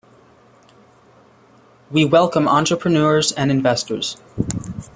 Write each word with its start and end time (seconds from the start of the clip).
We 1.91 2.05
welcome 2.05 2.47
entrepreneurs 2.47 3.31
and 3.33 3.51
investors. 3.51 4.17